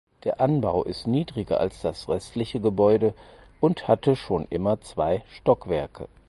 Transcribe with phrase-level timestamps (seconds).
[0.23, 3.13] Der Anbau ist niedriger als das restliche Gebäude
[3.59, 6.07] und hatte schon immer zwei Stockwerke.